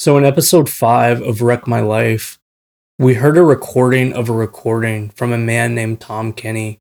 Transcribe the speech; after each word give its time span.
So, 0.00 0.16
in 0.16 0.24
episode 0.24 0.70
5 0.70 1.22
of 1.22 1.42
Rec 1.42 1.66
My 1.66 1.80
Life, 1.80 2.38
we 3.00 3.14
heard 3.14 3.36
a 3.36 3.42
recording 3.42 4.12
of 4.12 4.28
a 4.28 4.32
recording 4.32 5.08
from 5.08 5.32
a 5.32 5.38
man 5.38 5.74
named 5.74 6.00
Tom 6.00 6.32
Kenny. 6.32 6.78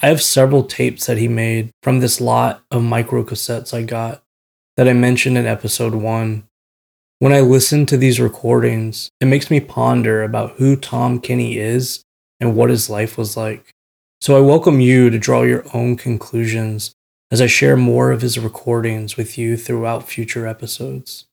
I 0.00 0.08
have 0.08 0.22
several 0.22 0.62
tapes 0.64 1.04
that 1.04 1.18
he 1.18 1.28
made 1.28 1.72
from 1.82 2.00
this 2.00 2.22
lot 2.22 2.62
of 2.70 2.82
micro 2.82 3.22
cassettes 3.22 3.74
I 3.74 3.82
got 3.82 4.22
that 4.78 4.88
I 4.88 4.94
mentioned 4.94 5.36
in 5.36 5.44
episode 5.44 5.94
1. 5.94 6.44
When 7.18 7.34
I 7.34 7.40
listen 7.40 7.84
to 7.84 7.98
these 7.98 8.18
recordings, 8.18 9.10
it 9.20 9.26
makes 9.26 9.50
me 9.50 9.60
ponder 9.60 10.22
about 10.22 10.52
who 10.52 10.74
Tom 10.74 11.20
Kenny 11.20 11.58
is 11.58 12.02
and 12.40 12.56
what 12.56 12.70
his 12.70 12.88
life 12.88 13.18
was 13.18 13.36
like. 13.36 13.68
So 14.22 14.38
I 14.38 14.40
welcome 14.40 14.80
you 14.80 15.10
to 15.10 15.18
draw 15.18 15.42
your 15.42 15.66
own 15.74 15.96
conclusions 15.96 16.94
as 17.30 17.42
I 17.42 17.46
share 17.46 17.76
more 17.76 18.10
of 18.10 18.22
his 18.22 18.38
recordings 18.38 19.18
with 19.18 19.36
you 19.36 19.58
throughout 19.58 20.08
future 20.08 20.46
episodes. 20.46 21.26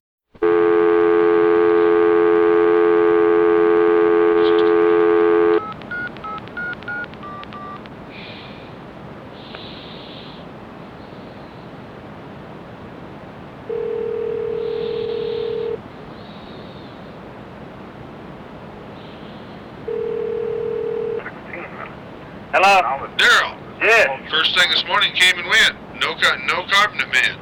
Hello? 22.51 23.07
Daryl, 23.17 23.53
Yes. 23.81 24.09
first 24.31 24.57
thing 24.57 24.69
this 24.71 24.83
morning 24.85 25.13
came 25.13 25.37
and 25.37 25.47
went. 25.47 25.75
No 26.01 26.15
no 26.47 26.63
carpet 26.71 27.05
man. 27.13 27.37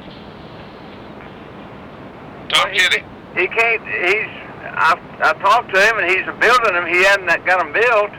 Tom 2.50 2.70
he, 2.70 2.78
Kenny. 2.78 3.04
He 3.36 3.46
can't, 3.48 3.82
he's, 3.82 4.28
I, 4.64 4.98
I 5.22 5.32
talked 5.40 5.72
to 5.74 5.80
him 5.80 5.98
and 5.98 6.10
he's 6.10 6.26
building 6.40 6.74
them. 6.74 6.86
He 6.86 7.02
hasn't 7.04 7.26
got 7.46 7.58
them 7.58 7.72
built. 7.72 8.10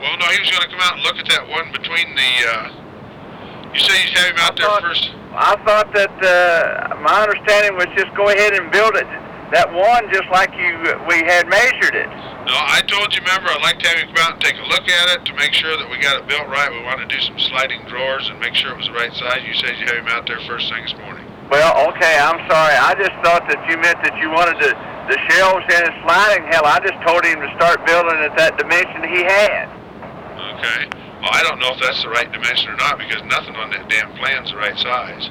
Well, 0.00 0.16
no, 0.18 0.26
he 0.30 0.38
was 0.40 0.50
going 0.50 0.62
to 0.62 0.68
come 0.68 0.80
out 0.80 0.94
and 0.94 1.02
look 1.02 1.16
at 1.16 1.28
that 1.30 1.48
one 1.48 1.72
between 1.72 2.14
the. 2.14 2.30
Uh, 2.46 3.72
you 3.72 3.80
say 3.80 3.96
you 4.06 4.16
have 4.18 4.26
him 4.30 4.38
out 4.38 4.56
there 4.56 4.66
thought- 4.66 4.82
first. 4.82 5.10
I 5.38 5.56
thought 5.66 5.92
that, 5.92 6.16
uh, 6.24 6.96
my 7.02 7.22
understanding 7.24 7.76
was 7.76 7.86
just 7.94 8.14
go 8.16 8.28
ahead 8.30 8.54
and 8.54 8.70
build 8.72 8.94
it. 8.96 9.06
That 9.54 9.70
one 9.70 10.10
just 10.10 10.26
like 10.34 10.50
you, 10.58 10.74
we 11.06 11.22
had 11.22 11.46
measured 11.46 11.94
it. 11.94 12.10
No, 12.50 12.54
I 12.54 12.82
told 12.90 13.14
you. 13.14 13.22
Remember, 13.22 13.46
I'd 13.46 13.62
like 13.62 13.78
to 13.78 13.86
have 13.86 13.98
him 14.02 14.10
come 14.10 14.22
out 14.22 14.34
and 14.38 14.42
take 14.42 14.58
a 14.58 14.66
look 14.66 14.86
at 14.90 15.06
it 15.14 15.22
to 15.30 15.32
make 15.38 15.54
sure 15.54 15.78
that 15.78 15.86
we 15.86 16.02
got 16.02 16.18
it 16.18 16.26
built 16.26 16.50
right. 16.50 16.66
We 16.66 16.82
want 16.82 16.98
to 16.98 17.06
do 17.06 17.22
some 17.22 17.38
sliding 17.38 17.86
drawers 17.86 18.26
and 18.26 18.42
make 18.42 18.58
sure 18.58 18.74
it 18.74 18.78
was 18.78 18.90
the 18.90 18.98
right 18.98 19.14
size. 19.14 19.46
You 19.46 19.54
said 19.54 19.78
you 19.78 19.86
have 19.86 20.02
him 20.02 20.10
out 20.10 20.26
there 20.26 20.42
first 20.50 20.66
thing 20.66 20.82
this 20.82 20.98
morning. 20.98 21.22
Well, 21.46 21.90
okay, 21.94 22.18
I'm 22.18 22.42
sorry. 22.50 22.74
I 22.74 22.98
just 22.98 23.14
thought 23.22 23.46
that 23.46 23.62
you 23.70 23.78
meant 23.78 24.02
that 24.02 24.18
you 24.18 24.34
wanted 24.34 24.58
the, 24.58 24.74
the 25.06 25.18
shelves 25.30 25.62
and 25.70 25.86
the 25.86 25.94
sliding. 26.02 26.42
Hell, 26.50 26.66
I 26.66 26.82
just 26.82 26.98
told 27.06 27.22
him 27.22 27.38
to 27.38 27.50
start 27.54 27.86
building 27.86 28.18
at 28.18 28.34
that 28.34 28.58
dimension 28.58 29.06
he 29.06 29.22
had. 29.22 29.70
Okay. 30.58 30.90
Well, 31.22 31.30
I 31.30 31.46
don't 31.46 31.62
know 31.62 31.70
if 31.70 31.78
that's 31.78 32.02
the 32.02 32.10
right 32.10 32.26
dimension 32.26 32.74
or 32.74 32.78
not 32.82 32.98
because 32.98 33.22
nothing 33.30 33.54
on 33.54 33.70
that 33.70 33.86
damn 33.86 34.10
plan's 34.18 34.50
the 34.50 34.58
right 34.58 34.74
size. 34.74 35.30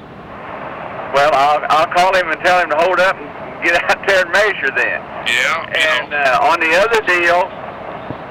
Well, 1.12 1.32
I'll, 1.36 1.60
I'll 1.68 1.92
call 1.92 2.16
him 2.16 2.32
and 2.32 2.40
tell 2.40 2.64
him 2.64 2.72
to 2.72 2.80
hold 2.80 2.96
up 2.96 3.16
and 3.16 3.28
get 3.66 3.82
out 3.90 3.98
there 4.06 4.22
and 4.22 4.30
measure 4.30 4.70
then. 4.78 5.02
Yeah. 5.26 5.66
And 5.66 6.10
know. 6.10 6.22
uh, 6.22 6.50
on 6.54 6.62
the 6.62 6.70
other 6.78 7.02
deal, 7.02 7.50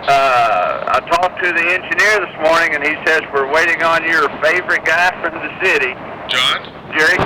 uh, 0.08 0.96
I 0.96 1.04
talked 1.12 1.44
to 1.44 1.52
the 1.52 1.66
engineer 1.76 2.24
this 2.24 2.36
morning, 2.40 2.72
and 2.76 2.84
he 2.86 2.96
says 3.04 3.20
we're 3.36 3.52
waiting 3.52 3.84
on 3.84 4.08
your 4.08 4.32
favorite 4.40 4.86
guy 4.88 5.12
from 5.20 5.36
the 5.44 5.52
city, 5.60 5.92
John. 6.32 6.72
Jerry. 6.96 7.20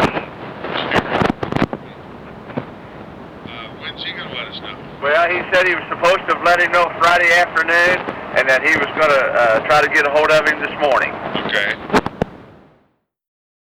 Uh, 3.46 3.70
when's 3.78 4.02
he 4.02 4.10
gonna 4.18 4.34
let 4.34 4.48
us 4.50 4.58
know? 4.64 4.74
Well, 5.04 5.30
he 5.30 5.46
said 5.54 5.68
he 5.68 5.76
was 5.76 5.86
supposed 5.94 6.26
to 6.34 6.36
let 6.42 6.60
him 6.60 6.72
know 6.72 6.90
Friday 6.98 7.30
afternoon, 7.38 8.00
and 8.36 8.50
that 8.50 8.66
he 8.66 8.74
was 8.76 8.90
going 9.00 9.12
to 9.12 9.24
uh, 9.32 9.60
try 9.68 9.80
to 9.80 9.88
get 9.88 10.08
a 10.08 10.12
hold 10.12 10.32
of 10.32 10.44
him 10.48 10.60
this 10.60 10.76
morning. 10.82 11.12
Okay. 11.48 11.72